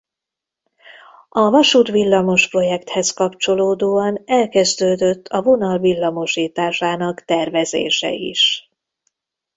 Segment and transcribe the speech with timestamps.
[1.29, 8.69] A vasút-villamos projekthez kapcsolódóan elkezdődött a vonal villamosításának tervezése is.